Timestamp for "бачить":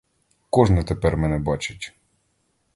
1.39-1.93